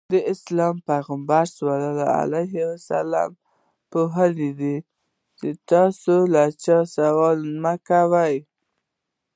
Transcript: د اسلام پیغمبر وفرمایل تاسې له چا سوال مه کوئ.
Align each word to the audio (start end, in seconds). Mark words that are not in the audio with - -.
د 0.13 0.15
اسلام 0.33 0.75
پیغمبر 0.89 1.45
وفرمایل 1.57 4.31
تاسې 5.71 6.17
له 6.33 6.43
چا 6.63 6.77
سوال 6.95 7.37
مه 7.63 7.73
کوئ. 7.87 8.35